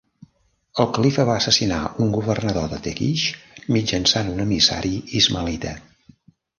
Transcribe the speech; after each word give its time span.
El 0.83 0.87
califa 0.97 1.25
va 1.31 1.35
assassinar 1.41 1.77
un 2.07 2.09
governador 2.17 2.67
de 2.73 2.81
Tekish 2.89 3.29
mitjançant 3.79 4.35
un 4.35 4.45
emissari 4.49 4.95
ismaelita. 5.23 5.81